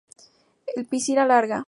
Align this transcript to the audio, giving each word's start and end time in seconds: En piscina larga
En 0.75 0.85
piscina 0.87 1.25
larga 1.27 1.59